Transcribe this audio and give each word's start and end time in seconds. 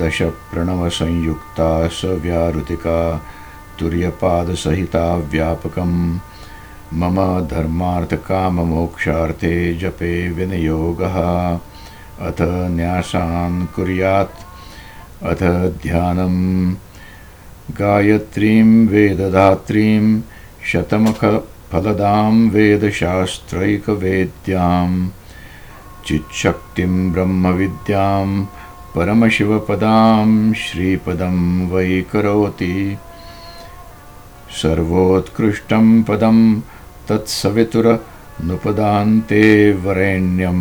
दशप्रणवसंयुक्ता 0.01 1.87
सव्यारुतिका 1.87 3.21
तुर्यपादसहिता 3.79 5.15
व्यापकं 5.15 6.19
मम 6.93 7.47
धर्मार्थकाममोक्षार्थे 7.47 9.77
जपे 9.77 10.29
विनियोगः। 10.29 11.15
अथ 12.27 12.37
न्यासान् 12.77 13.65
कुर्यात्। 13.75 14.43
अथ 15.23 15.43
ध्यानं 15.83 16.73
गायत्रीं 17.71 18.87
वेदधात्रीं 18.87 20.21
शतमखफलदां 20.65 22.49
वेदशास्त्रैकवेद्यां 22.49 25.09
चिच्छक्तिं 26.07 26.93
ब्रह्मविद्यां 27.13 28.27
परमशिवपदां 28.95 30.27
श्रीपदं 30.63 31.37
वै 31.69 31.91
करोति। 32.11 32.75
सर्वोत्कृष्टं 34.61 35.87
पदं 36.07 36.37
तत्सवितुरनुपदान्ते 37.07 39.45
वरेण्यं 39.85 40.59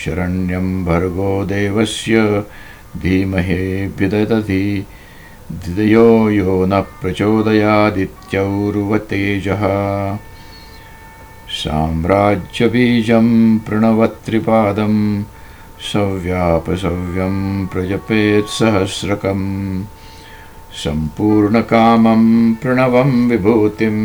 शरण्यं 0.00 0.66
भर्गो 0.84 1.32
देवस्य 1.52 2.14
धीमहे 3.02 3.62
विदधति 3.98 4.66
धियो 5.64 6.08
यो 6.30 6.52
न 6.66 6.72
प्रचोदयादित्यौरुवतेजः 7.00 9.62
साम्राज्यबीजं 11.56 13.28
प्रणवत्रिपादं 13.66 14.96
सव्यापसव्यं 15.90 17.36
प्रजपेत्सहस्रकम् 17.72 19.46
सम्पूर्णकामं 20.82 22.24
प्रणवं 22.62 23.12
विभूतिं 23.28 23.96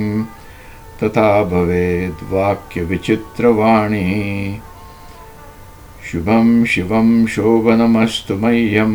तथा 1.02 1.28
भवेद्वाक्यविचित्रवाणी 1.52 4.08
शुभं 6.12 6.48
शिवं 6.72 7.10
शोभनमस्तु 7.34 8.36
मह्यं 8.44 8.94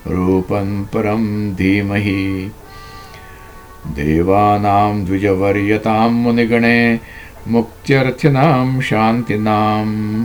रूपं 0.07 0.85
परं 0.85 1.55
धीमहि। 1.55 2.51
देवानां 3.87 5.05
द्विजवर्यतां 5.05 6.11
मुनिगणे 6.11 7.01
मुक्त्यर्थिनां 7.49 8.81
शान्तिनां। 8.81 10.25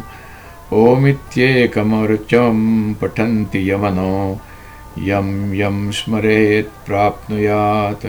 ओमित्येकमरुचं 0.73 2.93
पठन्ति 2.93 3.71
यमनो 3.71 4.41
यं 4.97 5.53
यं 5.53 5.91
स्मरेत् 5.91 6.87
प्राप्नुयात्। 6.87 8.07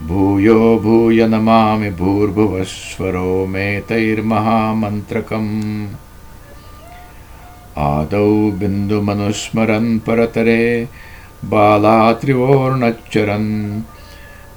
भूयो 0.08 0.80
भूय 0.80 1.28
नमामि 1.28 1.90
भूर्भुवस्वरो 1.90 3.46
मेतैर्महामन्त्रकम् 3.46 5.88
आदौ 7.78 8.52
बिन्दुमनुस्मरन् 8.52 10.00
परतरे 10.00 10.88
बालात्रिवोर्णच्चरन् 11.46 13.82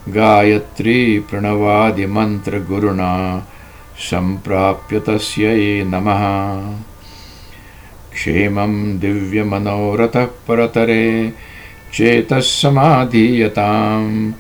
गायत्री 0.10 1.20
प्रणवादिमन्त्रगुरुणा 1.20 3.48
सम्प्राप्य 4.00 5.00
तस्यै 5.00 5.84
नमः। 5.84 6.22
क्षेमं 8.14 9.00
दिव्यमनोरथः 9.00 10.26
परतरे 10.26 11.34
चेतः 11.94 12.40
समाधीयताम्। 12.40 14.34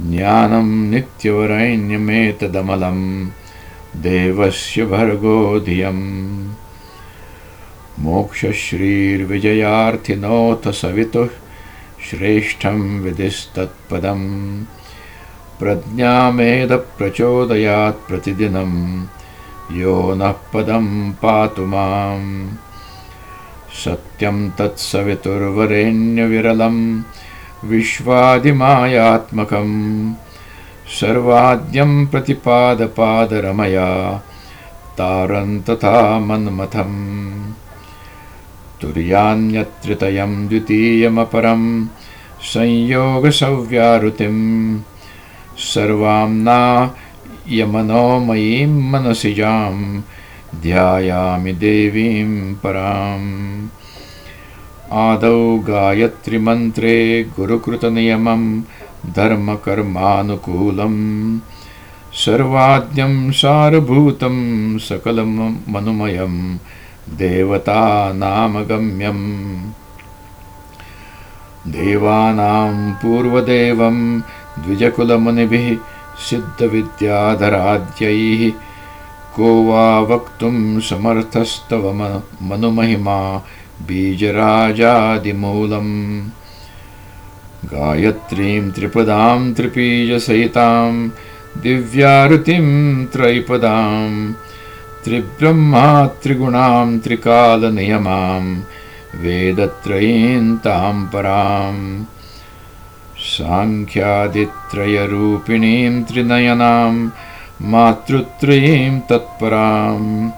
ज्ञानं 0.00 0.90
नित्यवरैन्यमेतदमलं 0.90 3.28
देवस्य 4.02 4.84
भर्गो 4.84 5.60
धियम् 5.60 6.50
मोक्षश्रीर्विजयार्थिनोऽथ 8.00 10.72
सवितुः 10.72 11.28
श्रेष्ठं 12.10 13.00
विधिस्तत्पदम्। 13.00 14.64
प्रज्ञामेधप्रचोदयात् 15.58 18.08
प्रतिदिनं 18.08 19.04
यो 19.72 20.14
नः 20.14 20.32
पदं 20.32 21.12
पातु 21.12 21.66
माम् 21.66 22.48
सत्यं 23.82 24.36
तत्सवितुर्वरेण्यविरलं 24.58 26.76
विश्वादिमायात्मकं 27.70 29.70
सर्वाद्यं 30.98 31.92
प्रतिपादपादरमया 32.10 33.88
तारन्तथा 34.98 35.96
मन्मथम् 36.28 36.98
तुर्यान्यत्रितयं 38.80 40.32
द्वितीयमपरं 40.48 41.62
संयोगसव्यारुतिं 42.52 44.36
सर्वाम्ना 45.72 46.60
यमनोमयीं 47.58 48.72
मनसिजां 48.92 49.74
ध्यायामि 50.62 51.52
देवीं 51.52 52.54
पराम्। 52.54 53.68
आदौ 54.92 55.58
गायत्रिमन्त्रे 55.58 57.26
गुरुकृतनियमं 57.36 58.62
धर्मकर्मानुकूलम्। 59.16 61.38
सर्वाद्यं 62.12 63.32
सारभूतं 63.32 64.78
सकलमनुमयम् 64.78 66.56
देवतानामगम्यम्। 67.16 69.24
देवानां 71.66 72.92
पूर्वदेवं 72.92 74.20
द्विजकुलमुनिभिः 74.58 75.76
सिद्धविद्याधराद्यैः 76.30 78.52
को 79.36 79.64
वा 79.64 80.00
वक्तुं 80.00 80.80
समर्थस्तव 80.80 81.92
मनुमहिमा 82.42 83.18
बीजराजादिमूलम्। 83.86 85.92
गायत्रीं 87.72 88.70
त्रिपदां 88.70 89.54
त्रिपीजसहितां 89.54 90.92
दिव्यारुतिं 91.62 92.66
त्रैपदाम् 93.12 94.32
त्रिब्रह्मा 95.04 95.86
त्रिगुणां 96.22 96.88
त्रिकालनियमां 96.98 98.44
वेदत्रयीन्तां 99.22 100.96
पराम् 101.12 101.82
साङ्ख्यादित्रयरूपिणीं 103.32 105.94
त्रिनयनां 106.02 106.94
मातृत्रयीं 107.62 109.00
तत्परां 109.00 110.30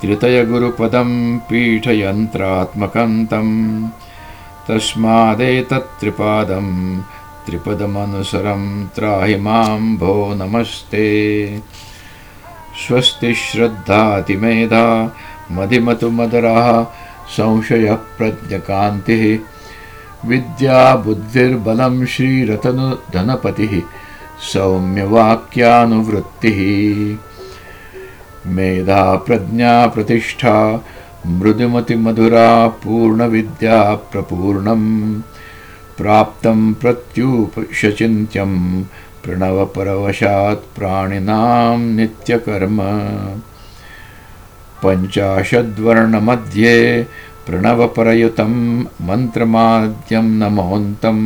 त्रितयगुरुपदं 0.00 1.10
पीठयन्त्रात्मकं 1.38 3.12
तं 3.30 3.48
तस्मादेतत्त्रिपादं 4.68 5.38
त्रिपदमनुसरं 7.46 8.62
त्राहि 8.94 9.36
मां 9.36 9.80
भो 10.00 10.14
नमस्ते। 10.34 11.06
स्वस्ति 12.80 13.30
श्रद्धातिमेधा 13.34 14.84
मधिमतु 15.52 16.08
मदरः 16.10 16.68
संशयप्रज्ञकान्तिः 17.36 19.24
विद्याबुद्धिर्बलं 20.28 21.94
श्रीरतनुधनपतिः 22.12 23.74
सौम्यवाक्यानुवृत्तिः। 24.40 26.60
मेधा 28.46 29.16
प्रज्ञा 29.16 29.86
प्रतिष्ठा 29.86 30.84
मृदुमतिमधुरा 31.26 32.68
पूर्णविद्या 32.68 33.94
प्रपूर्णम्। 33.94 35.20
प्राप्तं 35.98 36.74
प्रत्युपशचिन्त्यं 36.74 38.82
प्रणवपरवशात् 39.24 40.78
प्राणिनां 40.78 41.78
नित्यकर्म। 41.78 42.78
पञ्चाशद्वर्णमध्ये 44.82 47.06
प्रणवपरयुतं 47.46 48.80
मन्त्रमाद्यं 48.80 50.22
नमोऽन्तं 50.22 51.18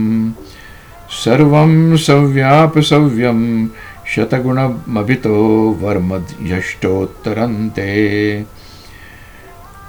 सर्वं 1.10 1.96
सव्यापसव्यं 1.96 3.68
शतगुणमभितो 4.14 5.76
वर्मयष्टोत्तरन्ते 5.80 7.90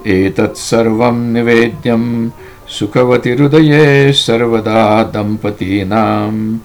एतत्सर्वं 0.07 1.13
निवेद्यं 1.13 2.29
सुखवतिहृदये 2.69 4.13
सर्वदा 4.13 5.03
दम्पतीनां 5.03 6.57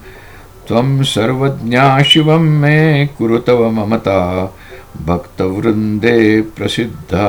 त्वं 0.71 1.03
सर्वज्ञा 1.03 2.01
शिवं 2.01 2.39
मे 2.39 3.07
कुरु 3.17 3.37
तव 3.37 3.71
ममता 3.71 4.53
भक्तवृन्दे 5.05 6.41
प्रसिद्धा। 6.41 7.27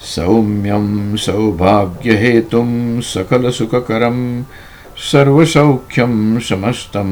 सौम्यं 0.00 1.16
सौभाग्यहेतुं 1.16 3.00
सकलसुखकरं 3.00 4.42
सर्वसौख्यं 4.96 6.40
समस्तं। 6.40 7.10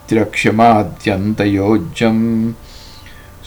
त्र्यक्षमाद्यन्तयोज्यं 0.09 2.19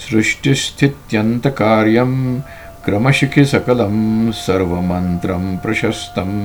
सृष्टिस्थित्यन्तकार्यं 0.04 2.12
क्रमशिखिसकलं 2.84 3.96
सर्वमन्त्रं 4.44 5.44
प्रशस्तम् 5.64 6.38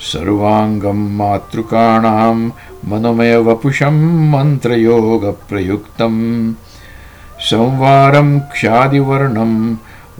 सर्वाङ्गं 0.00 1.16
मातृकाणां 1.16 2.50
मनोमयवपुषं 2.84 4.30
मन्त्रयोगप्रयुक्तं। 4.30 6.14
संवारं 7.40 8.40
क्षादिवर्णं 8.40 9.76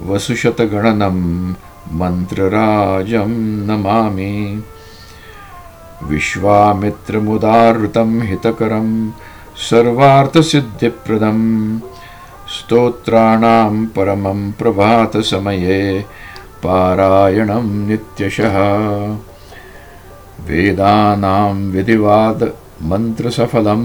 वसुशतगणनं 0.07 1.55
मन्त्रराजं 1.93 3.67
नमामि। 3.67 4.63
विश्वामित्रमुदाहृतं 6.03 8.21
हितकरं 8.21 9.11
सर्वार्थसिद्धिप्रदं 9.71 11.79
स्तोत्राणां 12.49 13.87
परमं 13.87 14.53
प्रभातसमये 14.53 16.05
पारायणं 16.63 17.89
नित्यशः 17.89 18.57
वेदानां 20.47 21.57
विधिवादमन्त्रसफलं 21.73 23.83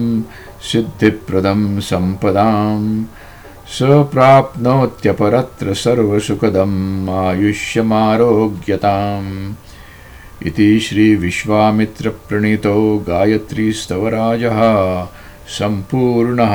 सिद्धिप्रदं 0.71 1.61
सम्पदां 1.89 2.81
स 3.75 3.77
प्राप्नोत्यपरत्र 4.13 5.67
सर्वसुखदम् 5.73 7.09
आयुष्यमारोग्यताम्। 7.09 9.29
इति 10.47 10.69
श्रीविश्वामित्रप्रणीतो 10.85 12.75
गायत्रीस्तवराजः 13.07 14.59
सम्पूर्णः 15.57 16.53